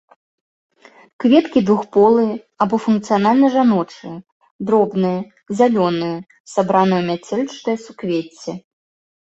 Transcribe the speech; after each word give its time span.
Кветкі 1.23 1.59
двухполыя 1.67 2.33
або 2.65 2.75
функцыянальна 2.87 3.47
жаночыя, 3.57 4.15
дробныя, 4.71 5.19
зялёныя, 5.61 6.17
сабраныя 6.55 6.99
ў 7.05 7.07
мяцёлчатае 7.09 7.77
суквецце. 7.85 8.51